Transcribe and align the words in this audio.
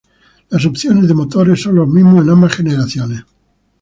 Las 0.49 0.65
opciones 0.65 1.07
de 1.07 1.13
motores 1.13 1.61
son 1.61 1.75
los 1.75 1.87
mismos 1.87 2.23
en 2.23 2.31
ambas 2.31 2.53
generaciones. 2.55 3.23